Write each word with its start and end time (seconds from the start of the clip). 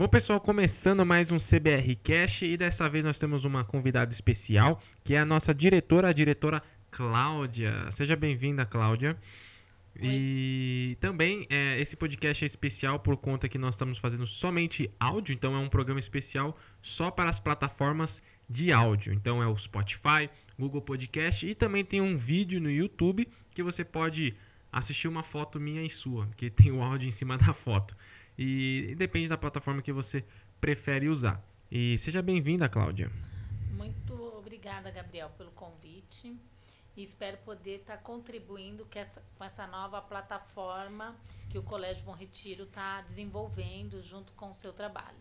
Bom, 0.00 0.08
pessoal, 0.08 0.40
começando 0.40 1.04
mais 1.04 1.30
um 1.30 1.36
CBR 1.36 1.94
Cash 1.96 2.40
e 2.40 2.56
dessa 2.56 2.88
vez 2.88 3.04
nós 3.04 3.18
temos 3.18 3.44
uma 3.44 3.64
convidada 3.64 4.10
especial, 4.10 4.80
que 5.04 5.12
é 5.12 5.18
a 5.18 5.26
nossa 5.26 5.52
diretora, 5.52 6.08
a 6.08 6.12
diretora 6.14 6.62
Cláudia. 6.90 7.86
Seja 7.90 8.16
bem-vinda, 8.16 8.64
Cláudia. 8.64 9.18
Oi. 10.00 10.08
E 10.10 10.96
também 11.00 11.46
é, 11.50 11.78
esse 11.78 11.98
podcast 11.98 12.42
é 12.42 12.46
especial 12.46 12.98
por 12.98 13.18
conta 13.18 13.46
que 13.46 13.58
nós 13.58 13.74
estamos 13.74 13.98
fazendo 13.98 14.26
somente 14.26 14.90
áudio, 14.98 15.34
então 15.34 15.54
é 15.54 15.58
um 15.58 15.68
programa 15.68 16.00
especial 16.00 16.56
só 16.80 17.10
para 17.10 17.28
as 17.28 17.38
plataformas 17.38 18.22
de 18.48 18.72
áudio. 18.72 19.12
Então 19.12 19.42
é 19.42 19.46
o 19.46 19.54
Spotify, 19.54 20.30
Google 20.58 20.80
Podcast 20.80 21.46
e 21.46 21.54
também 21.54 21.84
tem 21.84 22.00
um 22.00 22.16
vídeo 22.16 22.58
no 22.58 22.70
YouTube 22.70 23.28
que 23.54 23.62
você 23.62 23.84
pode 23.84 24.34
assistir 24.72 25.08
uma 25.08 25.22
foto 25.22 25.60
minha 25.60 25.82
e 25.82 25.90
sua, 25.90 26.28
que 26.36 26.48
tem 26.50 26.70
o 26.70 26.82
áudio 26.82 27.08
em 27.08 27.12
cima 27.12 27.36
da 27.36 27.52
foto. 27.52 27.96
E 28.38 28.94
depende 28.96 29.28
da 29.28 29.36
plataforma 29.36 29.82
que 29.82 29.92
você 29.92 30.24
prefere 30.60 31.08
usar. 31.08 31.44
E 31.70 31.98
seja 31.98 32.22
bem-vinda, 32.22 32.68
Cláudia. 32.68 33.10
Muito 33.72 34.14
obrigada, 34.36 34.90
Gabriel, 34.90 35.30
pelo 35.30 35.50
convite. 35.52 36.36
E 36.96 37.02
espero 37.02 37.36
poder 37.38 37.76
estar 37.80 37.98
contribuindo 37.98 38.84
com 38.84 38.98
essa, 38.98 39.22
com 39.36 39.44
essa 39.44 39.66
nova 39.66 40.02
plataforma 40.02 41.16
que 41.48 41.58
o 41.58 41.62
Colégio 41.62 42.04
Bom 42.04 42.12
Retiro 42.12 42.64
está 42.64 43.00
desenvolvendo 43.02 44.02
junto 44.02 44.32
com 44.32 44.50
o 44.50 44.54
seu 44.54 44.72
trabalho. 44.72 45.16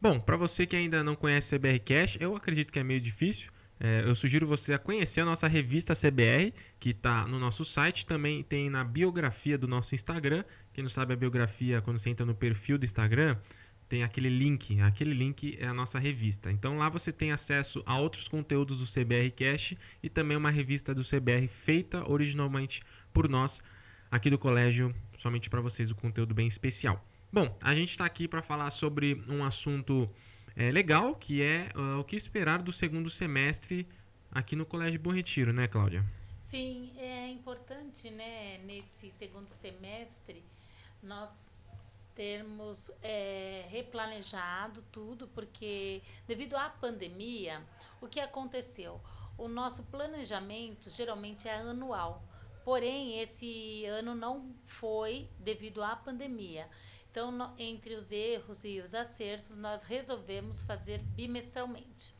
Bom, 0.00 0.20
para 0.20 0.36
você 0.36 0.66
que 0.66 0.76
ainda 0.76 1.02
não 1.02 1.16
conhece 1.16 1.56
CBR 1.56 1.78
Cash, 1.80 2.18
eu 2.20 2.36
acredito 2.36 2.70
que 2.70 2.78
é 2.78 2.84
meio 2.84 3.00
difícil. 3.00 3.50
É, 3.78 4.02
eu 4.06 4.14
sugiro 4.14 4.46
você 4.46 4.72
a 4.72 4.78
conhecer 4.78 5.20
a 5.20 5.24
nossa 5.24 5.48
revista 5.48 5.94
CBR, 5.94 6.54
que 6.78 6.90
está 6.90 7.26
no 7.26 7.38
nosso 7.38 7.64
site, 7.64 8.06
também 8.06 8.42
tem 8.42 8.70
na 8.70 8.84
biografia 8.84 9.58
do 9.58 9.66
nosso 9.66 9.94
Instagram. 9.94 10.44
Quem 10.72 10.82
não 10.82 10.90
sabe 10.90 11.12
a 11.12 11.16
biografia, 11.16 11.80
quando 11.80 11.98
você 11.98 12.10
entra 12.10 12.24
no 12.24 12.34
perfil 12.34 12.78
do 12.78 12.84
Instagram, 12.84 13.36
tem 13.88 14.02
aquele 14.02 14.28
link. 14.28 14.80
Aquele 14.80 15.12
link 15.12 15.56
é 15.60 15.66
a 15.66 15.74
nossa 15.74 15.98
revista. 15.98 16.50
Então 16.50 16.78
lá 16.78 16.88
você 16.88 17.12
tem 17.12 17.32
acesso 17.32 17.82
a 17.84 17.98
outros 17.98 18.28
conteúdos 18.28 18.78
do 18.78 18.86
CBR 18.86 19.30
Cash 19.30 19.74
e 20.02 20.08
também 20.08 20.36
uma 20.36 20.50
revista 20.50 20.94
do 20.94 21.02
CBR 21.02 21.48
feita 21.48 22.08
originalmente 22.08 22.82
por 23.12 23.28
nós 23.28 23.60
aqui 24.10 24.30
do 24.30 24.38
colégio, 24.38 24.94
somente 25.18 25.50
para 25.50 25.60
vocês, 25.60 25.90
o 25.90 25.94
conteúdo 25.94 26.34
bem 26.34 26.46
especial. 26.46 27.04
Bom, 27.32 27.56
a 27.60 27.74
gente 27.74 27.90
está 27.90 28.04
aqui 28.04 28.28
para 28.28 28.40
falar 28.40 28.70
sobre 28.70 29.20
um 29.28 29.42
assunto 29.42 30.08
é, 30.56 30.70
legal, 30.70 31.14
que 31.14 31.42
é 31.42 31.68
uh, 31.74 31.98
o 32.00 32.04
que 32.04 32.16
esperar 32.16 32.62
do 32.62 32.72
segundo 32.72 33.10
semestre 33.10 33.88
aqui 34.30 34.54
no 34.54 34.64
Colégio 34.64 35.00
Bom 35.00 35.12
Retiro, 35.12 35.52
né, 35.52 35.66
Cláudia? 35.66 36.04
Sim, 36.50 36.92
é 36.98 37.28
importante, 37.28 38.10
né, 38.10 38.58
nesse 38.58 39.10
segundo 39.10 39.48
semestre, 39.48 40.44
nós 41.02 41.30
termos 42.14 42.90
é, 43.02 43.66
replanejado 43.68 44.82
tudo, 44.92 45.26
porque 45.28 46.00
devido 46.26 46.56
à 46.56 46.68
pandemia, 46.68 47.60
o 48.00 48.06
que 48.06 48.20
aconteceu? 48.20 49.00
O 49.36 49.48
nosso 49.48 49.82
planejamento 49.84 50.90
geralmente 50.90 51.48
é 51.48 51.56
anual, 51.56 52.22
porém 52.64 53.20
esse 53.20 53.84
ano 53.86 54.14
não 54.14 54.54
foi 54.64 55.28
devido 55.40 55.82
à 55.82 55.96
pandemia. 55.96 56.68
Então, 57.14 57.30
no, 57.30 57.54
entre 57.56 57.94
os 57.94 58.10
erros 58.10 58.64
e 58.64 58.80
os 58.80 58.92
acertos, 58.92 59.56
nós 59.56 59.84
resolvemos 59.84 60.64
fazer 60.64 60.98
bimestralmente. 60.98 62.12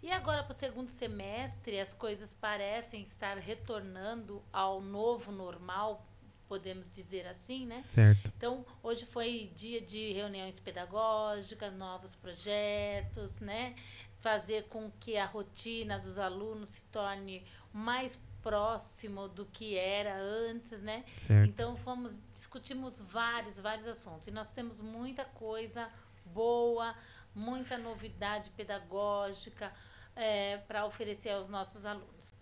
E 0.00 0.08
agora, 0.12 0.44
para 0.44 0.52
o 0.52 0.56
segundo 0.56 0.88
semestre, 0.88 1.80
as 1.80 1.92
coisas 1.92 2.32
parecem 2.32 3.02
estar 3.02 3.38
retornando 3.38 4.40
ao 4.52 4.80
novo 4.80 5.32
normal, 5.32 6.06
podemos 6.46 6.88
dizer 6.88 7.26
assim, 7.26 7.66
né? 7.66 7.74
Certo. 7.74 8.32
Então, 8.36 8.64
hoje 8.84 9.04
foi 9.04 9.50
dia 9.56 9.80
de 9.80 10.12
reuniões 10.12 10.60
pedagógicas, 10.60 11.74
novos 11.74 12.14
projetos, 12.14 13.40
né? 13.40 13.74
Fazer 14.20 14.68
com 14.68 14.92
que 15.00 15.16
a 15.16 15.26
rotina 15.26 15.98
dos 15.98 16.20
alunos 16.20 16.68
se 16.68 16.84
torne 16.84 17.44
mais 17.72 18.16
próximo 18.46 19.26
do 19.26 19.44
que 19.44 19.76
era 19.76 20.16
antes, 20.16 20.80
né? 20.80 21.02
Certo. 21.16 21.48
Então 21.48 21.76
fomos 21.78 22.16
discutimos 22.32 23.00
vários, 23.00 23.58
vários 23.58 23.88
assuntos. 23.88 24.28
E 24.28 24.30
nós 24.30 24.52
temos 24.52 24.80
muita 24.80 25.24
coisa 25.24 25.88
boa, 26.26 26.94
muita 27.34 27.76
novidade 27.76 28.50
pedagógica 28.50 29.72
é, 30.14 30.58
para 30.58 30.86
oferecer 30.86 31.30
aos 31.30 31.48
nossos 31.48 31.84
alunos. 31.84 32.36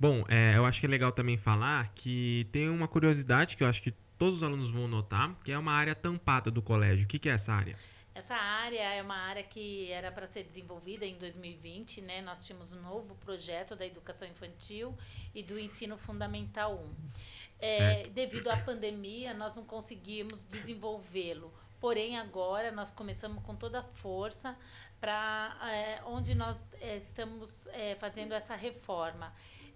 Bom, 0.00 0.24
é, 0.26 0.56
eu 0.56 0.64
acho 0.64 0.80
que 0.80 0.86
é 0.86 0.88
legal 0.88 1.12
também 1.12 1.36
falar 1.36 1.92
que 1.94 2.48
tem 2.50 2.70
uma 2.70 2.88
curiosidade 2.88 3.54
que 3.54 3.62
eu 3.62 3.68
acho 3.68 3.82
que 3.82 3.92
todos 4.16 4.38
os 4.38 4.42
alunos 4.42 4.70
vão 4.70 4.88
notar, 4.88 5.34
que 5.44 5.52
é 5.52 5.58
uma 5.58 5.72
área 5.72 5.94
tampada 5.94 6.50
do 6.50 6.62
colégio. 6.62 7.04
O 7.04 7.08
que, 7.08 7.18
que 7.18 7.28
é 7.28 7.32
essa 7.32 7.52
área? 7.52 7.76
Essa 8.32 8.40
área 8.40 8.94
é 8.94 9.02
uma 9.02 9.14
área 9.14 9.42
que 9.42 9.92
era 9.92 10.10
para 10.10 10.26
ser 10.26 10.42
desenvolvida 10.42 11.04
em 11.04 11.18
2020, 11.18 12.00
né? 12.00 12.22
Nós 12.22 12.46
tínhamos 12.46 12.72
um 12.72 12.80
novo 12.80 13.14
projeto 13.16 13.76
da 13.76 13.86
educação 13.86 14.26
infantil 14.26 14.96
e 15.34 15.42
do 15.42 15.58
ensino 15.58 15.98
fundamental 15.98 16.82
1. 16.82 16.94
É, 17.58 18.04
devido 18.04 18.48
à 18.48 18.56
pandemia, 18.56 19.34
nós 19.34 19.54
não 19.54 19.66
conseguimos 19.66 20.44
desenvolvê-lo. 20.44 21.52
Porém, 21.78 22.16
agora 22.16 22.72
nós 22.72 22.90
começamos 22.90 23.44
com 23.44 23.54
toda 23.54 23.80
a 23.80 23.82
força 23.82 24.56
para 24.98 25.54
é, 25.70 26.00
onde 26.06 26.34
nós 26.34 26.56
é, 26.80 26.96
estamos 26.96 27.66
é, 27.66 27.96
fazendo 27.96 28.32
essa 28.32 28.56
reforma. 28.56 29.30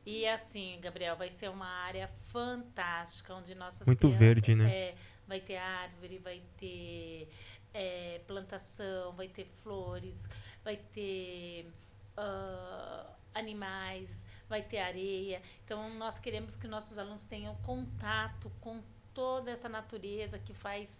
E 0.06 0.26
assim, 0.26 0.78
Gabriel, 0.80 1.14
vai 1.14 1.28
ser 1.28 1.50
uma 1.50 1.66
área 1.66 2.08
fantástica, 2.32 3.34
onde 3.34 3.54
nossas 3.54 3.86
Muito 3.86 4.00
crianças, 4.00 4.18
verde, 4.18 4.54
né? 4.54 4.74
é, 4.74 4.94
vai 5.26 5.40
ter 5.40 5.56
árvore, 5.56 6.18
vai 6.18 6.40
ter 6.56 7.28
é, 7.72 8.21
plantação, 8.27 9.12
vai 9.12 9.28
ter 9.28 9.47
flores, 9.62 10.28
vai 10.65 10.77
ter 10.77 11.71
ah, 12.16 13.06
animais, 13.34 14.25
vai 14.49 14.62
ter 14.62 14.78
areia. 14.78 15.43
Então, 15.65 15.91
nós 15.94 16.19
queremos 16.19 16.56
que 16.56 16.66
nossos 16.66 16.99
alunos 16.99 17.25
tenham 17.25 17.54
contato 17.56 18.50
com 18.60 18.82
toda 19.12 19.50
essa 19.50 19.69
natureza 19.69 20.38
que 20.38 20.54
faz 20.54 20.91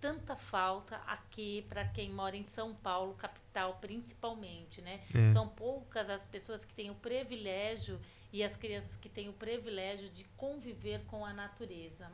tanta 0.00 0.36
falta 0.36 0.96
aqui 1.06 1.64
para 1.68 1.84
quem 1.84 2.10
mora 2.10 2.36
em 2.36 2.44
São 2.44 2.74
Paulo, 2.74 3.14
capital 3.14 3.78
principalmente, 3.80 4.80
né? 4.80 5.00
É. 5.14 5.30
São 5.32 5.48
poucas 5.48 6.08
as 6.08 6.24
pessoas 6.24 6.64
que 6.64 6.74
têm 6.74 6.90
o 6.90 6.94
privilégio 6.94 8.00
e 8.32 8.44
as 8.44 8.56
crianças 8.56 8.96
que 8.96 9.08
têm 9.08 9.28
o 9.28 9.32
privilégio 9.32 10.08
de 10.08 10.24
conviver 10.36 11.04
com 11.06 11.24
a 11.24 11.32
natureza, 11.32 12.10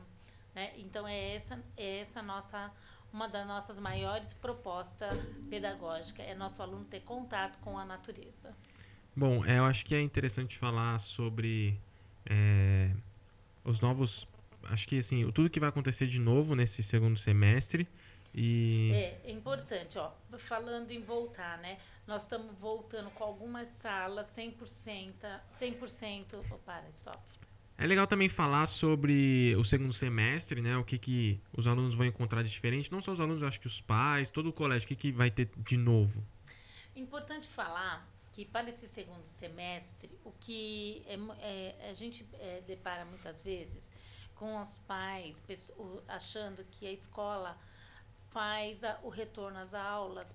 né? 0.53 0.73
Então 0.77 1.07
é 1.07 1.35
essa 1.35 1.61
é 1.77 1.99
essa 1.99 2.21
nossa 2.21 2.71
uma 3.15 3.29
das 3.29 3.47
nossas 3.47 3.79
maiores 3.79 4.33
propostas 4.33 5.17
pedagógicas 5.49 6.27
é 6.27 6.35
nosso 6.35 6.61
aluno 6.61 6.83
ter 6.83 6.99
contato 6.99 7.57
com 7.59 7.77
a 7.77 7.85
natureza. 7.85 8.53
Bom, 9.15 9.45
é, 9.45 9.57
eu 9.57 9.63
acho 9.63 9.85
que 9.85 9.95
é 9.95 10.01
interessante 10.01 10.57
falar 10.57 10.99
sobre 10.99 11.79
é, 12.25 12.91
os 13.63 13.79
novos. 13.79 14.27
Acho 14.63 14.85
que 14.85 14.97
assim, 14.97 15.31
tudo 15.31 15.49
que 15.49 15.61
vai 15.61 15.69
acontecer 15.69 16.07
de 16.07 16.19
novo 16.19 16.55
nesse 16.55 16.83
segundo 16.83 17.17
semestre. 17.17 17.87
E. 18.33 18.91
É, 18.93 19.29
é 19.29 19.31
importante, 19.31 19.97
ó, 19.97 20.11
falando 20.37 20.91
em 20.91 21.01
voltar, 21.01 21.57
né? 21.59 21.77
Nós 22.05 22.23
estamos 22.23 22.53
voltando 22.57 23.09
com 23.11 23.23
algumas 23.23 23.69
salas 23.69 24.27
100%, 24.35 25.13
100%, 25.57 26.43
oh, 26.51 26.57
para, 26.57 26.83
stop. 26.89 27.23
É 27.77 27.85
legal 27.85 28.07
também 28.07 28.29
falar 28.29 28.65
sobre 28.67 29.53
o 29.57 29.63
segundo 29.63 29.91
semestre, 29.91 30.61
né? 30.61 30.77
O 30.77 30.83
que, 30.83 30.97
que 30.97 31.39
os 31.51 31.67
alunos 31.67 31.93
vão 31.93 32.05
encontrar 32.05 32.41
de 32.41 32.49
diferente. 32.49 32.89
Não 32.91 33.01
só 33.01 33.11
os 33.11 33.19
alunos, 33.19 33.41
eu 33.41 33.47
acho 33.47 33.59
que 33.59 33.67
os 33.67 33.81
pais, 33.81 34.29
todo 34.29 34.47
o 34.49 34.53
colégio, 34.53 34.85
o 34.85 34.87
que, 34.87 34.95
que 34.95 35.11
vai 35.11 35.29
ter 35.29 35.49
de 35.57 35.75
novo. 35.75 36.23
Importante 36.95 37.49
falar 37.49 38.07
que 38.31 38.45
para 38.45 38.69
esse 38.69 38.87
segundo 38.87 39.25
semestre, 39.25 40.09
o 40.23 40.31
que 40.31 41.03
é 41.05 41.17
é- 41.39 41.89
a 41.89 41.93
gente 41.93 42.25
é, 42.39 42.61
depara 42.65 43.03
muitas 43.05 43.43
vezes 43.43 43.91
com 44.35 44.59
os 44.61 44.77
pais 44.79 45.41
achando 46.07 46.63
que 46.71 46.85
a 46.87 46.91
escola 46.91 47.57
faz 48.31 48.83
a- 48.83 48.99
o 49.03 49.09
retorno 49.09 49.57
às 49.59 49.73
aulas 49.73 50.33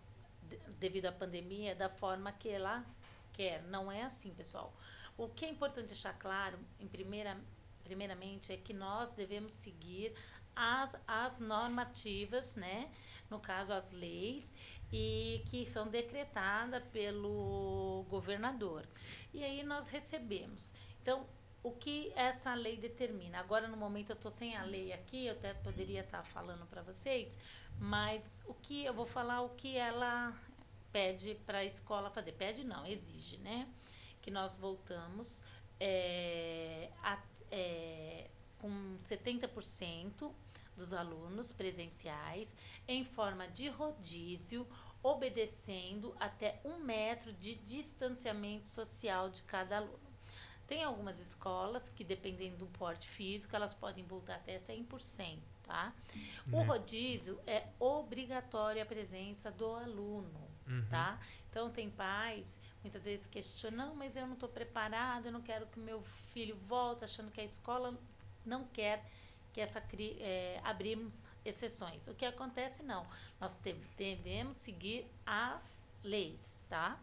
de- 0.49 0.59
devido 0.79 1.07
à 1.07 1.13
pandemia 1.13 1.75
da 1.75 1.89
forma 1.89 2.33
que 2.33 2.49
ela 2.51 2.85
quer. 3.33 3.63
Não 3.65 3.91
é 3.91 4.03
assim, 4.03 4.31
pessoal. 4.35 4.75
O 5.21 5.29
que 5.29 5.45
é 5.45 5.51
importante 5.51 5.89
deixar 5.89 6.15
claro, 6.15 6.59
em 6.81 6.89
primeira, 6.89 7.39
primeiramente, 7.85 8.55
é 8.55 8.57
que 8.57 8.73
nós 8.73 9.13
devemos 9.13 9.53
seguir 9.53 10.15
as, 10.57 10.97
as 11.07 11.39
normativas, 11.39 12.57
né? 12.57 12.91
No 13.29 13.39
caso, 13.39 13.71
as 13.75 13.91
leis, 13.91 14.55
e 14.91 15.43
que 15.51 15.67
são 15.67 15.89
decretadas 15.89 16.83
pelo 16.85 18.07
governador. 18.09 18.89
E 19.35 19.45
aí 19.45 19.63
nós 19.63 19.91
recebemos. 19.91 20.73
Então, 21.03 21.27
o 21.63 21.71
que 21.71 22.11
essa 22.17 22.55
lei 22.55 22.79
determina? 22.79 23.41
Agora, 23.41 23.69
no 23.69 23.77
momento, 23.77 24.13
eu 24.13 24.17
estou 24.17 24.31
sem 24.31 24.57
a 24.57 24.65
lei 24.65 24.91
aqui, 24.91 25.27
eu 25.27 25.35
até 25.35 25.53
poderia 25.53 26.01
estar 26.01 26.23
falando 26.23 26.67
para 26.67 26.81
vocês, 26.81 27.37
mas 27.79 28.43
o 28.47 28.55
que 28.55 28.87
eu 28.87 28.95
vou 28.95 29.05
falar, 29.05 29.43
o 29.43 29.51
que 29.51 29.77
ela 29.77 30.35
pede 30.91 31.35
para 31.47 31.59
a 31.59 31.65
escola 31.65 32.09
fazer. 32.09 32.33
Pede 32.33 32.65
não, 32.65 32.87
exige, 32.87 33.37
né? 33.37 33.69
Que 34.23 34.31
nós 34.31 34.57
voltamos 34.57 35.43
é, 35.79 36.91
a- 37.03 37.23
é, 37.51 38.29
com 38.59 38.99
70% 39.09 40.31
dos 40.77 40.93
alunos 40.93 41.53
presenciais 41.53 42.55
em 42.87 43.05
forma 43.05 43.49
de 43.49 43.69
rodízio, 43.69 44.67
obedecendo 45.03 46.15
até 46.21 46.61
um 46.65 46.79
metro 46.79 47.33
de 47.33 47.55
distanciamento 47.55 48.69
social 48.69 49.31
de 49.31 49.43
cada 49.43 49.79
aluno. 49.79 49.99
Tem 50.67 50.85
algumas 50.85 51.19
escolas 51.19 51.89
que, 51.89 52.05
dependendo 52.05 52.59
do 52.59 52.67
porte 52.67 53.09
físico, 53.09 53.57
elas 53.57 53.75
podem 53.75 54.05
voltar 54.05 54.37
até 54.37 54.59
100%, 54.59 55.41
tá? 55.65 55.93
O 56.53 56.59
Né. 56.59 56.65
rodízio 56.65 57.41
é 57.47 57.67
obrigatório 57.81 58.81
a 58.83 58.87
presença 58.87 59.51
do 59.51 59.67
aluno, 59.75 60.50
Uhum. 60.71 60.87
tá? 60.89 61.19
Então, 61.51 61.71
tem 61.71 61.91
pais, 61.91 62.59
muitas 62.83 63.05
vezes 63.05 63.27
questionam, 63.27 63.95
mas 63.95 64.17
eu 64.17 64.27
não 64.27 64.35
estou 64.35 64.49
preparado, 64.49 65.27
eu 65.27 65.33
não 65.33 65.43
quero 65.43 65.67
que 65.67 65.81
meu 65.81 66.01
filho 66.33 66.57
volte, 66.57 67.05
achando 67.05 67.31
que 67.31 67.41
a 67.41 67.45
escola 67.45 67.99
não 68.45 68.65
quer 68.67 69.05
que 69.53 69.61
essa 69.61 69.83
é, 70.21 70.61
abrir 70.63 70.99
exceções. 71.45 72.07
O 72.07 72.15
que 72.15 72.25
acontece, 72.25 72.83
não. 72.83 73.07
Nós 73.41 73.59
devemos 73.97 74.59
seguir 74.59 75.07
as 75.27 75.77
leis, 76.05 76.65
tá? 76.69 76.99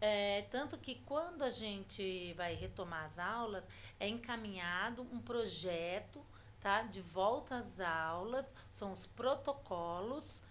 É, 0.00 0.42
tanto 0.50 0.78
que 0.78 0.96
quando 1.06 1.42
a 1.42 1.50
gente 1.50 2.32
vai 2.32 2.54
retomar 2.54 3.04
as 3.04 3.18
aulas, 3.18 3.68
é 4.00 4.08
encaminhado 4.08 5.02
um 5.12 5.20
projeto 5.20 6.24
tá, 6.60 6.82
de 6.82 7.00
volta 7.00 7.58
às 7.58 7.78
aulas, 7.78 8.56
são 8.70 8.90
os 8.92 9.06
protocolos 9.06 10.42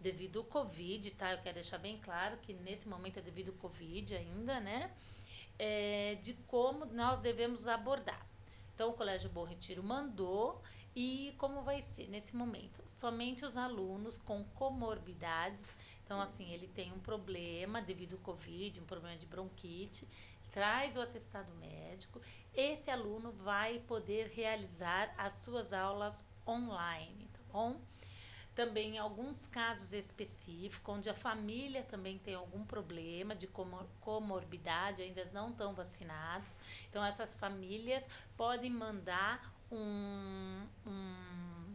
devido 0.00 0.40
ao 0.40 0.44
Covid, 0.44 1.10
tá? 1.12 1.32
Eu 1.32 1.38
quero 1.38 1.54
deixar 1.54 1.78
bem 1.78 1.98
claro 1.98 2.36
que 2.38 2.52
nesse 2.52 2.88
momento 2.88 3.18
é 3.18 3.22
devido 3.22 3.50
ao 3.50 3.56
Covid 3.56 4.14
ainda, 4.14 4.60
né? 4.60 4.90
É, 5.58 6.18
de 6.22 6.34
como 6.46 6.84
nós 6.84 7.20
devemos 7.20 7.66
abordar. 7.66 8.26
Então, 8.74 8.90
o 8.90 8.92
Colégio 8.92 9.30
Bom 9.30 9.44
Retiro 9.44 9.82
mandou 9.82 10.62
e 10.94 11.34
como 11.38 11.62
vai 11.62 11.80
ser 11.82 12.08
nesse 12.08 12.36
momento? 12.36 12.82
Somente 12.86 13.44
os 13.44 13.56
alunos 13.56 14.18
com 14.18 14.44
comorbidades. 14.54 15.66
Então, 16.04 16.20
assim, 16.20 16.52
ele 16.52 16.68
tem 16.68 16.92
um 16.92 17.00
problema 17.00 17.82
devido 17.82 18.16
ao 18.16 18.20
Covid, 18.20 18.80
um 18.80 18.84
problema 18.84 19.16
de 19.16 19.26
bronquite, 19.26 20.06
traz 20.52 20.96
o 20.96 21.00
atestado 21.00 21.52
médico. 21.56 22.20
Esse 22.54 22.90
aluno 22.90 23.32
vai 23.32 23.78
poder 23.80 24.28
realizar 24.28 25.12
as 25.18 25.34
suas 25.34 25.72
aulas 25.72 26.24
online, 26.46 27.28
tá 27.32 27.40
bom? 27.52 27.80
Também 28.56 28.94
em 28.96 28.98
alguns 28.98 29.46
casos 29.46 29.92
específicos, 29.92 30.94
onde 30.96 31.10
a 31.10 31.14
família 31.14 31.82
também 31.84 32.18
tem 32.18 32.34
algum 32.34 32.64
problema 32.64 33.34
de 33.36 33.46
comor- 33.46 33.86
comorbidade, 34.00 35.02
ainda 35.02 35.24
não 35.32 35.50
estão 35.50 35.74
vacinados. 35.74 36.58
Então, 36.88 37.04
essas 37.04 37.34
famílias 37.34 38.02
podem 38.36 38.70
mandar 38.70 39.52
um, 39.70 40.66
um- 40.86 41.74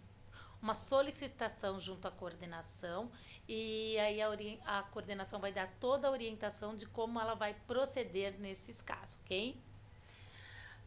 uma 0.62 0.74
solicitação 0.74 1.80
junto 1.80 2.08
à 2.08 2.12
coordenação 2.12 3.12
e 3.48 3.98
aí 4.00 4.20
a, 4.22 4.80
a 4.80 4.84
coordenação 4.84 5.40
vai 5.40 5.52
dar 5.52 5.68
toda 5.80 6.08
a 6.08 6.12
orientação 6.12 6.76
de 6.76 6.86
como 6.88 7.20
ela 7.20 7.36
vai 7.36 7.54
proceder 7.68 8.40
nesses 8.40 8.82
casos, 8.82 9.18
ok? 9.24 9.56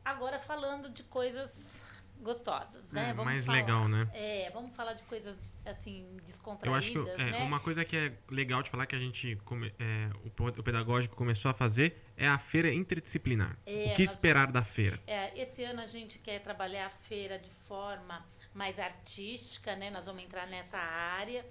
Agora 0.04 0.38
falando 0.38 0.90
de 0.90 1.02
coisas 1.04 1.84
gostosas, 2.20 2.92
né? 2.92 3.10
É, 3.10 3.12
Vamos 3.12 3.24
mais 3.24 3.46
falar. 3.46 3.58
legal, 3.58 3.88
né? 3.88 4.08
É, 4.12 4.50
vamos 4.50 4.74
falar 4.74 4.94
de 4.94 5.02
coisas 5.04 5.38
assim 5.64 6.06
Eu 6.18 6.24
descontraídas, 6.24 6.78
acho 6.84 6.92
que 6.92 7.10
é, 7.22 7.30
né? 7.30 7.42
uma 7.42 7.60
coisa 7.60 7.84
que 7.84 7.96
é 7.96 8.12
legal 8.30 8.62
de 8.62 8.70
falar 8.70 8.86
que 8.86 8.94
a 8.96 8.98
gente, 8.98 9.36
come- 9.44 9.72
é, 9.78 10.10
o, 10.24 10.62
pedagógico 10.62 11.14
começou 11.16 11.50
a 11.50 11.54
fazer 11.54 12.02
é 12.16 12.26
a 12.26 12.38
feira 12.38 12.72
interdisciplinar. 12.72 13.56
É, 13.66 13.92
o 13.92 13.94
que 13.94 14.02
nós- 14.02 14.10
esperar 14.10 14.50
da 14.50 14.64
feira? 14.64 14.98
É, 15.06 15.38
esse 15.38 15.62
ano 15.64 15.80
a 15.80 15.86
gente 15.86 16.18
quer 16.18 16.40
trabalhar 16.40 16.86
a 16.86 16.90
feira 16.90 17.38
de 17.38 17.50
forma 17.68 18.24
mais 18.54 18.78
artística, 18.78 19.74
né? 19.74 19.90
Nós 19.90 20.06
vamos 20.06 20.22
entrar 20.22 20.46
nessa 20.46 20.78
área. 20.78 21.44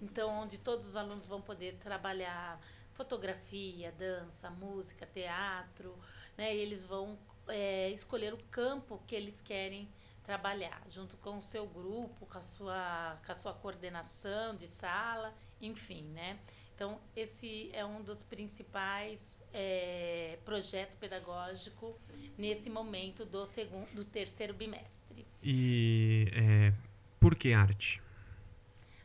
Então, 0.00 0.30
onde 0.30 0.58
todos 0.58 0.86
os 0.86 0.96
alunos 0.96 1.26
vão 1.26 1.40
poder 1.40 1.74
trabalhar 1.82 2.60
fotografia, 2.94 3.92
dança, 3.98 4.50
música, 4.50 5.04
teatro, 5.06 5.94
né? 6.36 6.54
E 6.54 6.58
eles 6.60 6.82
vão 6.84 7.18
é, 7.48 7.90
escolher 7.90 8.32
o 8.32 8.38
campo 8.50 9.02
que 9.06 9.14
eles 9.14 9.40
querem 9.40 9.88
trabalhar, 10.24 10.82
junto 10.90 11.16
com 11.18 11.38
o 11.38 11.42
seu 11.42 11.66
grupo, 11.66 12.26
com 12.26 12.38
a 12.38 12.42
sua, 12.42 13.18
com 13.24 13.32
a 13.32 13.34
sua 13.34 13.52
coordenação 13.54 14.56
de 14.56 14.66
sala, 14.66 15.32
enfim, 15.60 16.02
né? 16.08 16.38
Então, 16.74 17.00
esse 17.14 17.70
é 17.72 17.84
um 17.84 18.02
dos 18.02 18.20
principais 18.22 19.38
é, 19.52 20.38
projetos 20.44 20.96
pedagógicos 20.96 21.94
nesse 22.36 22.68
momento 22.68 23.24
do, 23.24 23.46
segundo, 23.46 23.88
do 23.94 24.04
terceiro 24.04 24.52
bimestre. 24.52 25.24
E 25.40 26.26
é, 26.32 26.72
por 27.20 27.36
que 27.36 27.52
arte? 27.52 28.02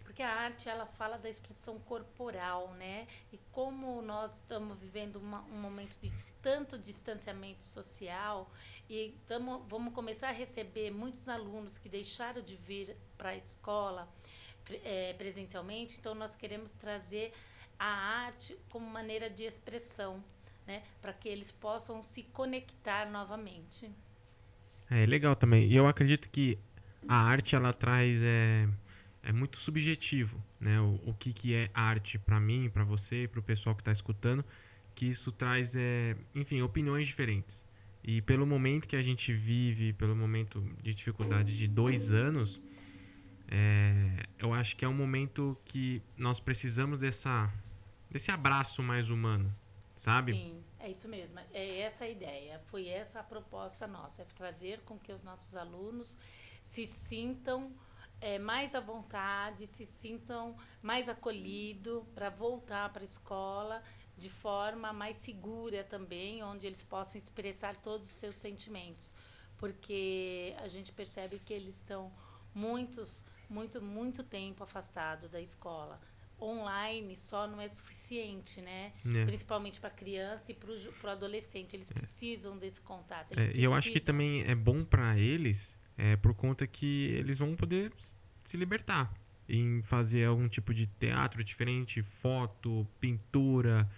Porque 0.04 0.24
a 0.24 0.33
arte, 0.33 0.68
ela 0.68 0.88
fala 0.88 1.18
da 1.18 1.30
expressão 1.30 1.77
corporal, 1.81 2.74
né? 2.74 3.07
E 3.31 3.38
como 3.51 4.01
nós 4.01 4.36
estamos 4.36 4.77
vivendo 4.80 5.18
uma- 5.18 5.44
um 5.44 5.62
momento 5.62 5.95
de 6.01 6.12
tanto 6.41 6.77
distanciamento 6.77 7.65
social 7.65 8.51
e 8.89 9.15
tamo, 9.27 9.65
vamos 9.69 9.94
começar 9.94 10.30
a 10.30 10.33
receber 10.33 10.91
muitos 10.91 11.27
alunos 11.27 11.77
que 11.77 11.89
deixaram 11.89 12.41
de 12.41 12.56
vir 12.56 12.95
para 13.18 13.30
a 13.30 13.36
escola 13.36 14.07
eh, 14.69 15.13
presencialmente, 15.18 15.97
então 16.00 16.13
nós 16.15 16.36
queremos 16.36 16.74
trazer 16.74 17.33
a 17.77 17.86
arte 17.86 18.57
como 18.69 18.86
maneira 18.89 19.30
de 19.30 19.44
expressão, 19.44 20.24
né? 20.68 20.83
Para 21.01 21.13
que 21.13 21.30
eles 21.30 21.51
possam 21.51 22.03
se 22.03 22.24
conectar 22.24 23.09
novamente. 23.09 23.89
É 24.89 25.06
legal 25.06 25.35
também. 25.35 25.68
E 25.68 25.75
eu 25.75 25.88
acredito 25.88 26.30
que 26.30 26.57
a 27.07 27.15
arte 27.15 27.56
ela 27.56 27.74
traz 27.74 28.21
é, 28.21 28.68
é 29.24 29.31
muito 29.31 29.57
subjetivo, 29.57 30.44
né? 30.59 30.80
O, 30.81 31.00
o 31.07 31.13
que, 31.13 31.31
que 31.31 31.53
é 31.53 31.69
arte 31.74 32.19
para 32.19 32.39
mim, 32.39 32.69
para 32.69 32.83
você, 32.83 33.27
para 33.31 33.39
o 33.39 33.44
pessoal 33.44 33.75
que 33.75 33.81
está 33.81 33.92
escutando, 33.92 34.44
que 35.00 35.06
isso 35.06 35.31
traz 35.31 35.78
é, 35.78 36.13
enfim, 36.36 36.62
opiniões 36.62 37.07
diferentes. 37.07 37.63
E 38.04 38.22
pelo 38.22 38.46
momento 38.46 38.86
que 38.86 38.98
a 38.98 39.01
gente 39.01 39.31
vive, 39.31 39.94
pelo 39.94 40.13
momento 40.13 40.60
de 40.84 40.94
dificuldade 40.94 41.57
de 41.57 41.69
dois 41.69 42.12
anos, 42.12 42.60
é, 43.48 44.25
eu 44.38 44.54
acho 44.54 44.75
que 44.75 44.84
é 44.84 44.90
um 44.90 44.94
momento 44.94 45.57
que 45.63 46.01
nós 46.18 46.42
precisamos 46.42 47.00
dessa 47.00 47.50
desse 48.12 48.30
abraço 48.30 48.84
mais 48.84 49.10
humano, 49.10 49.56
sabe? 49.96 50.34
Sim, 50.34 50.62
é 50.78 50.92
isso 50.92 51.07
mesmo. 51.07 51.40
É 51.54 51.80
essa 51.80 52.04
a 52.04 52.10
ideia. 52.10 52.60
Foi 52.66 52.90
essa 52.90 53.22
a 53.22 53.24
proposta 53.24 53.88
nossa, 53.88 54.24
é 54.24 54.25
trazer 54.36 54.81
com 54.81 55.00
que 55.00 55.13
os 55.13 55.24
nossos 55.24 55.56
alunos 55.56 56.18
se 56.62 56.86
sintam 56.86 57.72
é, 58.19 58.38
mais 58.38 58.75
à 58.75 58.81
vontade, 58.81 59.66
se 59.66 59.86
sintam 59.86 60.57
mais 60.81 61.07
acolhidos 61.07 62.04
para 62.13 62.30
voltar 62.30 62.92
para 62.92 63.02
a 63.02 63.06
escola 63.06 63.81
de 64.19 64.30
forma 64.30 64.92
mais 64.92 65.16
segura 65.16 65.83
também, 65.83 66.44
onde 66.44 66.68
eles 66.68 66.83
possam 66.83 67.19
expressar 67.19 67.76
todos 67.78 68.07
os 68.09 68.16
seus 68.16 68.35
sentimentos, 68.35 69.16
porque 69.57 70.54
a 70.59 70.68
gente 70.68 70.92
percebe 70.92 71.40
que 71.40 71.54
eles 71.54 71.76
estão 71.78 72.11
muitos, 72.54 73.23
muito, 73.49 73.81
muito 73.81 74.23
tempo 74.23 74.64
afastados 74.64 75.30
da 75.31 75.42
escola. 75.42 75.99
Online 76.42 77.16
só 77.16 77.47
não 77.47 77.59
é 77.59 77.68
suficiente, 77.68 78.61
né? 78.61 78.94
É. 79.06 79.26
Principalmente 79.26 79.80
para 79.80 79.90
criança 79.90 80.52
e 80.52 80.56
para 80.56 80.69
o 80.71 81.09
adolescente. 81.09 81.76
Eles 81.76 81.90
precisam 81.90 82.57
desse 82.57 82.80
contato. 82.80 83.38
É, 83.38 83.52
e 83.54 83.64
eu 83.64 83.73
acho 83.73 83.92
que 83.92 83.99
também 83.99 84.44
é 84.44 84.56
bom 84.56 84.85
pra 84.85 85.18
eles, 85.18 85.78
é, 85.97 86.16
por 86.16 86.33
conta 86.33 86.66
que 86.66 87.07
eles 87.19 87.38
vão 87.38 87.56
poder 87.56 87.92
se 88.44 88.56
libertar 88.56 89.14
em 89.49 89.81
fazer 89.81 90.26
algum 90.26 90.47
tipo 90.47 90.73
de 90.73 90.85
teatro 90.85 91.44
diferente, 91.44 92.02
foto, 92.04 92.88
pintura, 92.99 93.90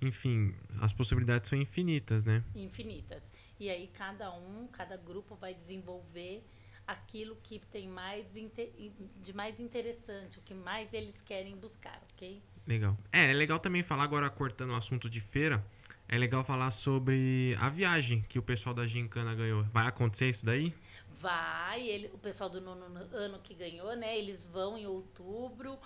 enfim, 0.00 0.54
as 0.80 0.92
possibilidades 0.92 1.48
são 1.48 1.58
infinitas, 1.58 2.24
né? 2.24 2.42
infinitas. 2.54 3.30
E 3.58 3.70
aí 3.70 3.88
cada 3.94 4.32
um, 4.34 4.66
cada 4.68 4.96
grupo 4.96 5.34
vai 5.34 5.54
desenvolver 5.54 6.44
aquilo 6.86 7.36
que 7.42 7.58
tem 7.58 7.88
mais 7.88 8.26
de 8.32 9.32
mais 9.32 9.58
interessante, 9.58 10.38
o 10.38 10.42
que 10.42 10.54
mais 10.54 10.94
eles 10.94 11.20
querem 11.22 11.56
buscar, 11.56 12.00
ok? 12.12 12.40
Legal. 12.66 12.96
É, 13.12 13.30
é 13.30 13.32
legal 13.32 13.58
também 13.58 13.82
falar 13.82 14.04
agora 14.04 14.28
cortando 14.30 14.70
o 14.70 14.76
assunto 14.76 15.10
de 15.10 15.20
feira. 15.20 15.64
É 16.08 16.16
legal 16.16 16.44
falar 16.44 16.70
sobre 16.70 17.56
a 17.60 17.68
viagem 17.68 18.24
que 18.28 18.38
o 18.38 18.42
pessoal 18.42 18.72
da 18.72 18.86
Gincana 18.86 19.34
ganhou. 19.34 19.64
Vai 19.64 19.88
acontecer 19.88 20.28
isso 20.28 20.44
daí? 20.44 20.72
Vai, 21.18 21.82
ele, 21.88 22.10
o 22.12 22.18
pessoal 22.18 22.48
do 22.48 22.60
nono 22.60 22.84
ano 23.12 23.40
que 23.40 23.54
ganhou, 23.54 23.96
né? 23.96 24.16
Eles 24.16 24.44
vão 24.44 24.78
em 24.78 24.86
outubro, 24.86 25.76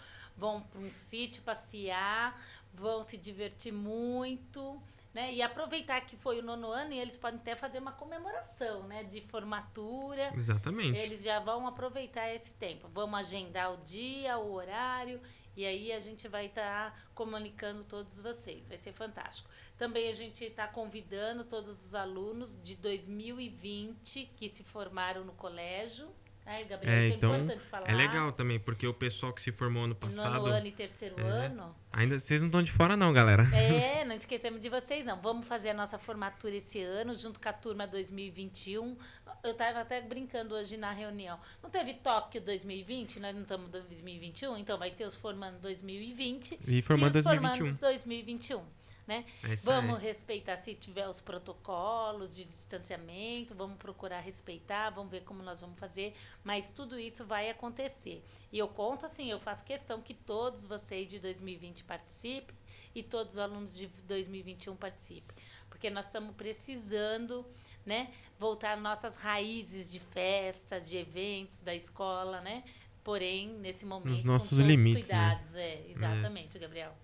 vão 0.41 0.63
para 0.63 0.81
um 0.81 0.91
sítio 0.91 1.43
passear, 1.43 2.43
vão 2.73 3.05
se 3.05 3.19
divertir 3.19 3.73
muito, 3.73 4.83
né? 5.13 5.35
E 5.35 5.43
aproveitar 5.43 6.01
que 6.01 6.17
foi 6.17 6.39
o 6.39 6.43
nono 6.43 6.69
ano 6.69 6.93
e 6.95 6.99
eles 6.99 7.17
podem 7.17 7.39
até 7.39 7.55
fazer 7.55 7.79
uma 7.79 7.93
comemoração, 7.93 8.85
né? 8.85 9.05
De 9.05 9.21
formatura. 9.21 10.33
Exatamente. 10.35 10.99
Eles 10.99 11.23
já 11.23 11.39
vão 11.41 11.67
aproveitar 11.67 12.35
esse 12.35 12.55
tempo. 12.55 12.89
Vamos 12.89 13.21
agendar 13.21 13.75
o 13.75 13.77
dia, 13.85 14.39
o 14.39 14.55
horário, 14.55 15.21
e 15.55 15.67
aí 15.67 15.93
a 15.93 16.01
gente 16.01 16.27
vai 16.27 16.47
estar 16.47 16.99
comunicando 17.15 17.85
todos 17.85 18.19
vocês. 18.19 18.67
Vai 18.67 18.79
ser 18.79 18.93
fantástico. 18.93 19.51
Também 19.77 20.09
a 20.09 20.15
gente 20.15 20.43
está 20.43 20.67
convidando 20.67 21.45
todos 21.45 21.85
os 21.85 21.95
alunos 21.95 22.57
de 22.63 22.77
2020 22.77 24.31
que 24.37 24.49
se 24.49 24.65
formaram 24.65 25.23
no 25.23 25.33
colégio. 25.33 26.09
Ai, 26.53 26.65
Gabriel, 26.65 26.93
É, 26.95 27.07
isso 27.07 27.17
então, 27.17 27.33
é 27.33 27.39
importante 27.39 27.65
falar. 27.71 27.89
É 27.89 27.95
legal 27.95 28.33
também, 28.33 28.59
porque 28.59 28.85
o 28.85 28.93
pessoal 28.93 29.33
que 29.33 29.41
se 29.41 29.53
formou 29.53 29.85
ano 29.85 29.91
No 29.95 29.95
passado. 29.95 30.33
nono 30.35 30.47
ano 30.47 30.67
e 30.67 30.73
terceiro 30.73 31.15
É. 31.21 31.23
ano. 31.23 31.77
Ainda 31.93 32.19
vocês 32.19 32.41
não 32.41 32.49
estão 32.49 32.61
de 32.63 32.73
fora, 32.73 32.97
não, 32.97 33.13
galera. 33.13 33.45
É, 33.55 34.05
não 34.05 34.17
esquecemos 34.17 34.61
de 34.61 34.69
vocês, 34.69 35.07
não. 35.07 35.21
Vamos 35.21 35.47
fazer 35.47 35.71
a 35.71 35.75
nossa 35.75 35.97
formatura 35.97 36.57
esse 36.57 36.81
ano, 36.83 37.15
junto 37.17 37.39
com 37.41 37.49
a 37.49 37.53
turma 37.53 37.87
2021. 37.87 38.97
Eu 39.45 39.55
tava 39.55 39.81
até 39.81 40.01
brincando 40.01 40.55
hoje 40.57 40.77
na 40.77 40.91
reunião. 40.91 41.39
Não 41.63 41.71
teve 41.71 41.95
Tóquio 41.95 42.41
2020, 42.41 43.21
nós 43.21 43.33
não 43.35 43.43
estamos 43.43 43.69
em 43.69 43.71
2021, 43.71 44.57
então 44.59 44.77
vai 44.77 44.91
ter 44.91 45.05
os 45.05 45.15
formando 45.17 45.59
2020 45.61 46.59
E 46.67 46.83
formando 46.83 47.15
e 47.15 47.19
os 47.19 47.25
2021. 47.25 47.57
formandos 47.57 47.79
2021. 47.81 48.63
Né? 49.11 49.25
É 49.43 49.57
Vamos 49.57 49.97
aí. 49.97 50.05
respeitar 50.05 50.57
se 50.59 50.73
tiver 50.73 51.09
os 51.09 51.21
protocolos 51.21 52.33
de 52.33 52.45
distanciamento, 52.45 53.57
vamos 53.57 53.77
procurar 53.77 54.21
respeitar, 54.21 54.91
vamos 54.91 55.11
ver 55.11 55.25
como 55.25 55.43
nós 55.43 55.61
vamos 55.61 55.77
fazer, 55.81 56.15
mas 56.45 56.71
tudo 56.71 56.97
isso 56.97 57.27
vai 57.27 57.51
acontecer. 57.51 58.23
E 58.53 58.57
eu 58.61 58.69
conto 58.69 59.07
assim, 59.07 59.29
eu 59.29 59.41
faço 59.41 59.65
questão 59.65 60.01
que 60.01 60.15
todos 60.15 60.65
vocês 60.65 61.09
de 61.09 61.19
2020 61.19 61.83
participem 61.83 62.55
e 62.95 63.03
todos 63.03 63.35
os 63.35 63.41
alunos 63.41 63.75
de 63.75 63.89
2021 64.07 64.77
participem, 64.77 65.37
porque 65.69 65.91
nós 65.91 66.07
estamos 66.07 66.33
precisando, 66.37 67.45
né, 67.85 68.13
voltar 68.39 68.75
às 68.75 68.81
nossas 68.81 69.17
raízes 69.17 69.91
de 69.91 69.99
festas, 69.99 70.89
de 70.89 70.97
eventos 70.97 71.63
da 71.63 71.75
escola, 71.75 72.41
né? 72.43 72.63
Porém, 73.03 73.49
nesse 73.49 73.85
momento, 73.85 74.25
nossos 74.25 74.51
com 74.51 74.57
todos 74.57 74.71
limites, 74.71 75.09
né? 75.09 75.31
cuidados, 75.31 75.55
é, 75.57 75.91
exatamente, 75.91 76.57
Gabriel. 76.61 76.97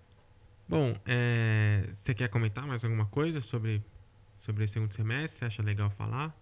Bom, 0.67 0.95
é, 1.05 1.85
você 1.93 2.13
quer 2.13 2.27
comentar 2.29 2.65
mais 2.65 2.83
alguma 2.83 3.05
coisa 3.05 3.39
sobre, 3.39 3.81
sobre 4.39 4.63
esse 4.65 4.73
segundo 4.73 4.91
semestre? 4.93 5.39
Você 5.39 5.45
acha 5.45 5.63
legal 5.63 5.89
falar? 5.89 6.35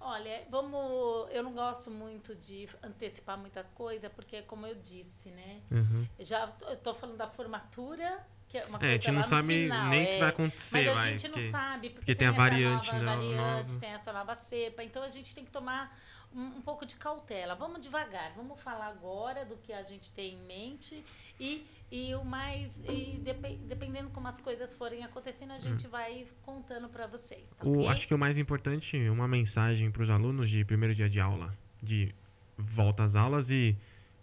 Olha, 0.00 0.42
vamos. 0.50 1.28
Eu 1.30 1.42
não 1.44 1.52
gosto 1.52 1.90
muito 1.90 2.34
de 2.34 2.68
antecipar 2.82 3.38
muita 3.38 3.62
coisa, 3.74 4.10
porque, 4.10 4.42
como 4.42 4.66
eu 4.66 4.74
disse, 4.74 5.28
né? 5.28 5.60
Uhum. 5.70 6.06
eu 6.18 6.24
Já 6.24 6.52
eu 6.62 6.76
tô 6.76 6.92
falando 6.94 7.16
da 7.18 7.28
formatura, 7.28 8.18
que 8.48 8.58
é 8.58 8.64
uma 8.64 8.78
É, 8.78 8.80
coisa 8.80 8.86
a 8.86 8.92
gente 8.96 9.10
não 9.12 9.22
sabe 9.22 9.62
final, 9.64 9.88
nem 9.90 10.02
é. 10.02 10.04
se 10.06 10.18
vai 10.18 10.28
acontecer, 10.30 10.78
Mas 10.78 10.88
a 10.88 10.94
vai, 11.00 11.10
gente 11.12 11.28
não 11.28 11.34
porque- 11.34 11.50
sabe, 11.50 11.88
porque, 11.90 11.94
porque 12.00 12.14
tem 12.16 12.26
a 12.26 12.30
essa 12.30 12.40
variante 12.40 12.92
nova 12.94 13.04
da- 13.04 13.14
variante, 13.16 13.36
nova. 13.72 13.80
tem 13.80 13.90
essa 13.90 14.12
nova 14.12 14.34
cepa. 14.34 14.82
Então 14.82 15.02
a 15.04 15.08
gente 15.10 15.34
tem 15.34 15.44
que 15.44 15.50
tomar 15.52 15.96
um, 16.34 16.58
um 16.58 16.62
pouco 16.62 16.84
de 16.86 16.94
cautela. 16.96 17.54
Vamos 17.54 17.80
devagar, 17.80 18.32
vamos 18.34 18.60
falar 18.60 18.86
agora 18.88 19.44
do 19.44 19.56
que 19.56 19.72
a 19.72 19.82
gente 19.82 20.10
tem 20.12 20.34
em 20.34 20.42
mente 20.44 21.04
e, 21.38 21.66
e 21.90 22.14
o 22.14 22.24
mais. 22.24 22.82
E 22.88 23.18
depe- 23.22 23.58
dependendo 23.66 24.10
como 24.10 24.28
as 24.28 24.38
coisas 24.40 24.74
forem 24.74 25.04
acontecendo, 25.04 25.52
a 25.52 25.58
gente 25.58 25.86
vai 25.86 26.26
contando 26.42 26.88
para 26.88 27.06
vocês. 27.06 27.50
Tá 27.56 27.64
Hum. 27.64 27.70
O, 27.70 27.78
ok? 27.80 27.88
Acho 27.88 28.06
que 28.08 28.14
o 28.14 28.18
mais 28.18 28.38
importante, 28.38 28.96
uma 29.08 29.28
mensagem 29.28 29.90
para 29.90 30.02
os 30.02 30.10
alunos 30.10 30.48
de 30.50 30.64
primeiro 30.64 30.94
dia 30.94 31.08
de 31.08 31.20
aula, 31.20 31.56
de 31.82 32.14
volta 32.56 33.04
às 33.04 33.14
aulas 33.16 33.50
e 33.50 33.76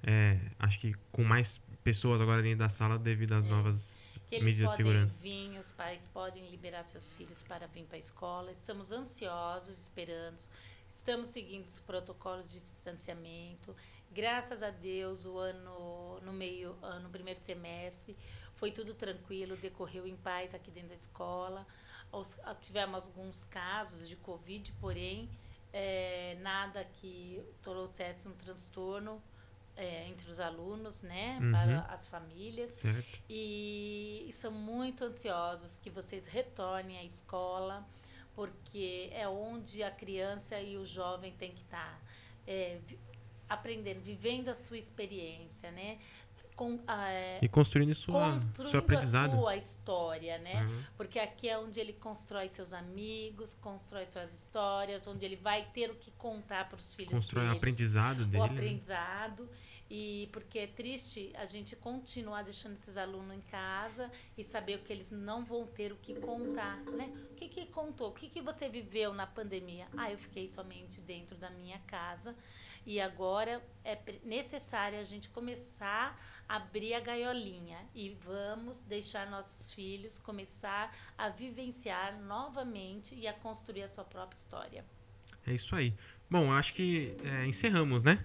é, 0.03 0.39
acho 0.59 0.79
que 0.79 0.93
com 1.11 1.23
mais 1.23 1.59
pessoas 1.83 2.21
agora 2.21 2.41
dentro 2.41 2.59
da 2.59 2.69
sala 2.69 2.97
devido 2.97 3.33
às 3.33 3.47
novas 3.47 4.03
Que 4.29 4.35
eles 4.35 4.45
medidas 4.45 4.71
de 4.71 4.77
podem 4.77 4.85
segurança. 4.85 5.21
vir, 5.23 5.57
os 5.59 5.71
pais 5.71 6.07
podem 6.13 6.49
liberar 6.49 6.87
seus 6.87 7.13
filhos 7.15 7.41
para 7.43 7.67
vir 7.67 7.83
para 7.85 7.97
a 7.97 7.99
escola. 7.99 8.51
Estamos 8.51 8.91
ansiosos, 8.91 9.77
esperando. 9.79 10.37
Estamos 11.09 11.29
seguindo 11.29 11.65
os 11.65 11.79
protocolos 11.79 12.47
de 12.47 12.59
distanciamento. 12.59 13.75
Graças 14.11 14.61
a 14.61 14.69
Deus, 14.69 15.25
o 15.25 15.39
ano 15.39 16.19
no 16.21 16.31
meio, 16.31 16.77
no 17.01 17.09
primeiro 17.09 17.39
semestre, 17.39 18.15
foi 18.53 18.71
tudo 18.71 18.93
tranquilo, 18.93 19.57
decorreu 19.57 20.05
em 20.05 20.15
paz 20.15 20.53
aqui 20.53 20.69
dentro 20.69 20.89
da 20.89 20.95
escola. 20.95 21.65
Ah, 22.43 22.53
tivemos 22.61 23.07
alguns 23.07 23.43
casos 23.43 24.07
de 24.07 24.15
Covid, 24.17 24.71
porém, 24.73 25.27
eh, 25.73 26.37
nada 26.41 26.83
que 27.01 27.43
trouxesse 27.63 28.27
um 28.27 28.33
transtorno 28.33 29.19
eh, 29.75 30.09
entre 30.09 30.29
os 30.29 30.39
alunos, 30.39 31.01
né, 31.01 31.39
Uhum. 31.41 31.51
para 31.51 31.79
as 31.91 32.05
famílias. 32.07 32.73
Certo? 32.75 33.19
E 33.27 34.29
são 34.33 34.51
muito 34.51 35.05
ansiosos 35.05 35.79
que 35.79 35.89
vocês 35.89 36.27
retornem 36.27 36.99
à 36.99 37.03
escola, 37.03 37.83
porque 38.35 39.09
é 39.13 39.27
onde 39.27 39.83
a 39.83 39.91
criança 39.91 40.59
e 40.59 40.77
o 40.77 40.85
jovem 40.85 41.33
tem 41.33 41.51
que 41.51 41.61
estar 41.61 42.01
aprendendo, 43.47 43.99
vivendo 44.01 44.49
a 44.49 44.53
sua 44.53 44.77
experiência, 44.77 45.71
né? 45.71 45.97
Com, 46.55 46.77
ah, 46.85 47.09
é, 47.09 47.39
E 47.41 47.47
construindo 47.47 47.95
sua, 47.95 48.33
construindo 48.33 48.69
seu 48.69 48.79
aprendizado. 48.79 49.33
a 49.33 49.37
sua 49.37 49.55
história, 49.55 50.37
né? 50.39 50.63
Uhum. 50.63 50.83
Porque 50.97 51.17
aqui 51.17 51.47
é 51.47 51.57
onde 51.57 51.79
ele 51.79 51.93
constrói 51.93 52.49
seus 52.49 52.73
amigos, 52.73 53.53
constrói 53.53 54.05
suas 54.07 54.33
histórias, 54.33 55.07
onde 55.07 55.23
ele 55.25 55.37
vai 55.37 55.65
ter 55.73 55.89
o 55.89 55.95
que 55.95 56.11
contar 56.11 56.67
para 56.67 56.75
os 56.77 56.93
filhos 56.93 57.13
Constrói 57.13 57.45
o 57.45 57.47
deles 57.47 57.57
aprendizado 57.59 58.25
dele. 58.25 58.43
o 58.43 58.47
né? 58.47 59.47
E 59.89 60.29
porque 60.31 60.59
é 60.59 60.67
triste 60.67 61.31
a 61.35 61.45
gente 61.45 61.75
continuar 61.75 62.43
deixando 62.43 62.73
esses 62.73 62.95
alunos 62.95 63.35
em 63.35 63.41
casa 63.41 64.11
e 64.37 64.43
saber 64.43 64.75
o 64.75 64.79
que 64.79 64.93
eles 64.93 65.09
não 65.09 65.43
vão 65.43 65.65
ter 65.65 65.91
o 65.91 65.95
que 65.95 66.13
contar, 66.15 66.77
né? 66.85 67.11
O 67.31 67.35
que 67.35 67.47
que 67.47 67.65
contou? 67.65 68.09
O 68.09 68.13
que 68.13 68.29
que 68.29 68.41
você 68.41 68.69
viveu 68.69 69.13
na 69.13 69.25
pandemia? 69.25 69.87
Ah, 69.97 70.11
eu 70.11 70.17
fiquei 70.17 70.47
somente 70.47 71.01
dentro 71.01 71.35
da 71.35 71.49
minha 71.49 71.79
casa 71.79 72.35
e 72.85 73.01
agora 73.01 73.63
é 73.83 73.97
necessário 74.23 74.99
a 74.99 75.03
gente 75.03 75.29
começar 75.29 76.19
a 76.47 76.55
abrir 76.55 76.93
a 76.93 76.99
gaiolinha 76.99 77.77
e 77.93 78.09
vamos 78.23 78.81
deixar 78.81 79.29
nossos 79.29 79.73
filhos 79.73 80.19
começar 80.19 80.95
a 81.17 81.29
vivenciar 81.29 82.19
novamente 82.21 83.15
e 83.15 83.27
a 83.27 83.33
construir 83.33 83.83
a 83.83 83.87
sua 83.87 84.03
própria 84.03 84.37
história. 84.37 84.85
É 85.45 85.53
isso 85.53 85.75
aí. 85.75 85.93
Bom, 86.29 86.51
acho 86.51 86.73
que 86.73 87.15
é, 87.23 87.47
encerramos, 87.47 88.03
né? 88.03 88.23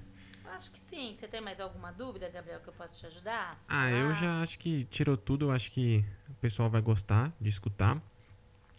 Acho 0.52 0.70
que 0.70 0.78
sim. 0.80 1.14
Você 1.18 1.26
tem 1.26 1.40
mais 1.40 1.58
alguma 1.60 1.92
dúvida, 1.92 2.28
Gabriel, 2.28 2.60
que 2.60 2.68
eu 2.68 2.72
posso 2.74 2.94
te 2.96 3.06
ajudar? 3.06 3.62
Ah, 3.68 3.90
eu 3.90 4.14
já 4.14 4.40
acho 4.42 4.58
que 4.58 4.84
tirou 4.84 5.16
tudo. 5.16 5.46
Eu 5.46 5.50
acho 5.50 5.70
que 5.70 6.04
o 6.28 6.34
pessoal 6.34 6.68
vai 6.70 6.80
gostar 6.80 7.32
de 7.40 7.48
escutar. 7.48 8.00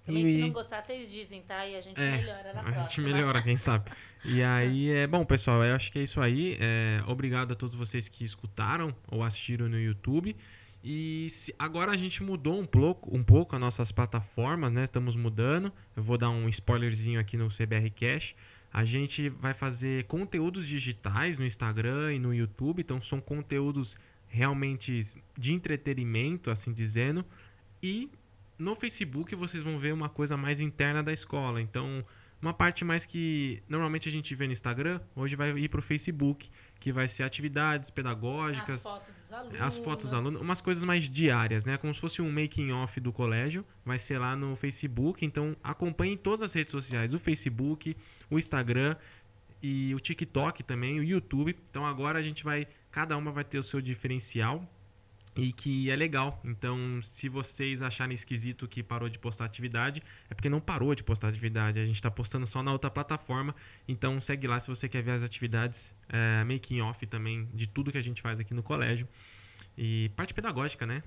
Também 0.05 0.24
se 0.24 0.38
não 0.41 0.51
gostar, 0.51 0.84
vocês 0.84 1.12
dizem, 1.12 1.41
tá? 1.41 1.65
E 1.65 1.75
a 1.75 1.81
gente 1.81 2.00
É, 2.00 2.17
melhora 2.17 2.53
na 2.53 2.60
a 2.60 2.63
próxima. 2.63 2.84
gente 2.84 3.01
melhora, 3.01 3.41
quem 3.41 3.57
sabe. 3.57 3.91
E 4.24 4.41
aí, 4.43 4.91
é 4.93 5.07
bom, 5.07 5.25
pessoal, 5.25 5.63
eu 5.63 5.75
acho 5.75 5.91
que 5.91 5.98
é 5.98 6.03
isso 6.03 6.22
aí. 6.22 6.55
É, 6.60 7.01
obrigado 7.07 7.53
a 7.53 7.55
todos 7.55 7.74
vocês 7.74 8.07
que 8.07 8.24
escutaram 8.24 8.95
ou 9.07 9.24
assistiram 9.24 9.67
no 9.67 9.79
YouTube. 9.79 10.36
E 10.84 11.27
se- 11.31 11.55
agora 11.57 11.91
a 11.91 11.98
gente 11.98 12.22
mudou 12.22 12.60
um 12.60 12.65
pouco, 12.67 13.15
um 13.17 13.24
pouco 13.24 13.55
as 13.55 13.60
nossas 13.60 13.91
plataformas, 13.91 14.72
né? 14.72 14.84
Estamos 14.84 15.15
mudando. 15.15 15.74
Eu 15.95 16.03
vou 16.03 16.15
dar 16.19 16.29
um 16.29 16.48
spoilerzinho 16.50 17.19
aqui 17.19 17.36
no 17.36 17.50
CBR 17.50 17.89
Cash. 17.89 18.36
A 18.77 18.84
gente 18.84 19.29
vai 19.29 19.53
fazer 19.53 20.03
conteúdos 20.03 20.67
digitais 20.67 21.39
no 21.39 21.46
Instagram 21.46 22.15
e 22.15 22.20
no 22.20 22.34
YouTube. 22.34 22.82
Então, 22.82 23.01
são 23.01 23.22
conteúdos 23.22 23.96
realmente 24.27 25.00
de 25.38 25.53
entretenimento, 25.53 26.51
assim 26.51 26.74
dizendo. 26.74 27.24
E 27.82 28.10
no 28.60 28.75
Facebook 28.75 29.34
vocês 29.34 29.63
vão 29.63 29.79
ver 29.79 29.94
uma 29.94 30.10
coisa 30.10 30.36
mais 30.36 30.60
interna 30.60 31.01
da 31.01 31.13
escola. 31.13 31.62
Então, 31.62 32.03
uma 32.45 32.53
parte 32.53 32.85
mais 32.85 33.05
que 33.05 33.63
normalmente 33.67 34.07
a 34.07 34.11
gente 34.11 34.35
vê 34.35 34.45
no 34.45 34.53
Instagram, 34.53 35.01
hoje 35.15 35.35
vai 35.35 35.57
ir 35.57 35.67
para 35.67 35.79
o 35.79 35.81
Facebook, 35.81 36.49
que 36.79 36.91
vai 36.91 37.07
ser 37.07 37.23
atividades 37.23 37.89
As 37.89 37.91
pedagógicas, 37.91 38.83
fotos 38.83 39.13
dos 39.15 39.33
alunos. 39.33 39.61
as 39.61 39.77
fotos 39.77 40.05
dos 40.05 40.13
alunos, 40.13 40.41
umas 40.41 40.61
coisas 40.61 40.83
mais 40.83 41.09
diárias, 41.09 41.65
né? 41.65 41.75
Como 41.77 41.91
se 41.91 41.99
fosse 41.99 42.21
um 42.21 42.31
making 42.31 42.71
off 42.71 42.99
do 42.99 43.11
colégio, 43.11 43.65
vai 43.83 43.97
ser 43.97 44.19
lá 44.19 44.35
no 44.35 44.55
Facebook. 44.55 45.25
Então, 45.25 45.57
acompanhem 45.63 46.15
todas 46.15 46.43
as 46.43 46.53
redes 46.53 46.71
sociais, 46.71 47.13
o 47.13 47.19
Facebook, 47.19 47.97
o 48.29 48.37
Instagram 48.37 48.95
e 49.61 49.95
o 49.95 49.99
TikTok 49.99 50.61
também, 50.61 50.99
o 50.99 51.03
YouTube. 51.03 51.57
Então, 51.71 51.83
agora 51.83 52.19
a 52.19 52.21
gente 52.21 52.43
vai, 52.43 52.67
cada 52.91 53.17
uma 53.17 53.31
vai 53.31 53.43
ter 53.43 53.57
o 53.57 53.63
seu 53.63 53.81
diferencial 53.81 54.69
e 55.35 55.51
que 55.51 55.89
é 55.91 55.95
legal. 55.95 56.39
Então, 56.45 56.99
se 57.01 57.27
vocês 57.27 57.81
acharem 57.81 58.13
esquisito 58.15 58.67
que 58.67 58.81
parou 58.81 59.09
de 59.09 59.19
postar 59.19 59.45
atividade, 59.45 60.01
é 60.29 60.33
porque 60.33 60.47
não 60.49 60.61
parou 60.61 60.95
de 60.95 61.03
postar 61.03 61.27
atividade. 61.27 61.79
A 61.79 61.85
gente 61.85 61.95
está 61.97 62.09
postando 62.09 62.45
só 62.47 62.63
na 62.63 62.71
outra 62.71 62.89
plataforma. 62.89 63.53
Então, 63.87 64.19
segue 64.21 64.47
lá 64.47 64.59
se 64.59 64.67
você 64.69 64.87
quer 64.87 65.01
ver 65.03 65.11
as 65.11 65.23
atividades, 65.23 65.93
é, 66.07 66.43
making 66.45 66.81
off 66.81 67.05
também 67.05 67.49
de 67.53 67.67
tudo 67.67 67.91
que 67.91 67.97
a 67.97 68.01
gente 68.03 68.21
faz 68.21 68.39
aqui 68.39 68.53
no 68.53 68.63
colégio. 68.63 69.07
E 69.77 70.09
parte 70.15 70.33
pedagógica, 70.33 70.85
né? 70.85 71.03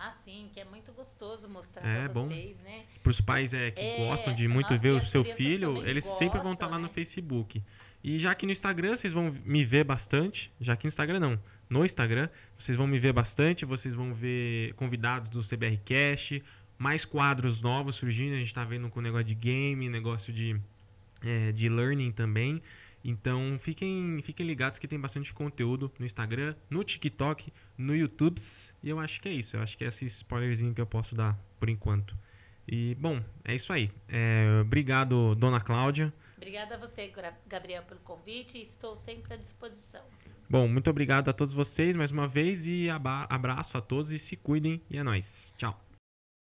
Ah, 0.00 0.12
sim, 0.12 0.48
que 0.52 0.60
é 0.60 0.64
muito 0.64 0.92
gostoso 0.92 1.48
mostrar 1.48 1.84
É, 1.86 2.04
pra 2.04 2.14
bom. 2.14 2.26
vocês, 2.26 2.60
né? 2.62 2.84
Para 3.02 3.10
os 3.10 3.20
pais 3.20 3.52
é, 3.52 3.70
que 3.70 3.80
É, 3.80 3.96
gostam 4.08 4.32
de 4.34 4.46
muito 4.46 4.76
ver 4.78 4.90
o 4.90 5.00
seu 5.00 5.24
filho, 5.24 5.84
eles 5.86 6.04
sempre 6.04 6.40
vão 6.40 6.52
estar 6.52 6.66
gostam, 6.66 6.70
lá 6.70 6.78
no 6.78 6.86
né? 6.88 6.94
Facebook. 6.94 7.62
E 8.02 8.16
já 8.18 8.32
que 8.34 8.46
no 8.46 8.52
Instagram 8.52 8.94
vocês 8.94 9.12
vão 9.12 9.34
me 9.44 9.64
ver 9.64 9.82
bastante, 9.84 10.52
já 10.60 10.76
que 10.76 10.84
no 10.84 10.88
Instagram 10.88 11.18
não, 11.18 11.40
no 11.68 11.84
Instagram 11.84 12.28
vocês 12.56 12.76
vão 12.76 12.86
me 12.86 12.98
ver 12.98 13.12
bastante, 13.12 13.64
vocês 13.64 13.94
vão 13.94 14.12
ver 14.12 14.74
convidados 14.74 15.28
do 15.28 15.40
CBR 15.40 15.78
Cash, 15.84 16.40
mais 16.78 17.04
quadros 17.04 17.60
novos 17.60 17.96
surgindo, 17.96 18.34
a 18.34 18.38
gente 18.38 18.52
tá 18.54 18.64
vendo 18.64 18.88
com 18.88 19.00
negócio 19.00 19.26
de 19.26 19.34
game, 19.34 19.88
negócio 19.88 20.32
de, 20.32 20.60
é, 21.22 21.52
de 21.52 21.68
learning 21.68 22.12
também. 22.12 22.62
Então 23.04 23.56
fiquem, 23.58 24.20
fiquem 24.22 24.46
ligados 24.46 24.78
que 24.78 24.88
tem 24.88 24.98
bastante 24.98 25.32
conteúdo 25.32 25.90
no 25.98 26.04
Instagram, 26.04 26.54
no 26.68 26.82
TikTok, 26.82 27.52
no 27.76 27.94
YouTube. 27.94 28.40
E 28.82 28.88
eu 28.88 28.98
acho 28.98 29.20
que 29.20 29.28
é 29.28 29.32
isso. 29.32 29.56
Eu 29.56 29.62
acho 29.62 29.78
que 29.78 29.84
é 29.84 29.88
esse 29.88 30.04
spoilerzinho 30.06 30.74
que 30.74 30.80
eu 30.80 30.86
posso 30.86 31.14
dar 31.14 31.38
por 31.58 31.68
enquanto. 31.68 32.16
E 32.66 32.94
bom, 32.96 33.22
é 33.44 33.54
isso 33.54 33.72
aí. 33.72 33.90
É, 34.08 34.60
obrigado, 34.60 35.34
dona 35.36 35.60
Cláudia. 35.60 36.12
Obrigada 36.36 36.74
a 36.74 36.78
você, 36.78 37.12
Gabriel, 37.46 37.82
pelo 37.84 38.00
convite 38.00 38.60
estou 38.60 38.94
sempre 38.94 39.34
à 39.34 39.36
disposição. 39.36 40.02
Bom, 40.50 40.66
muito 40.66 40.88
obrigado 40.88 41.28
a 41.28 41.32
todos 41.32 41.52
vocês 41.52 41.94
mais 41.94 42.10
uma 42.10 42.26
vez 42.26 42.66
e 42.66 42.88
abraço 42.90 43.76
a 43.76 43.80
todos 43.80 44.10
e 44.10 44.18
se 44.18 44.36
cuidem 44.36 44.80
e 44.90 44.96
é 44.96 45.02
nóis. 45.02 45.54
Tchau. 45.58 45.87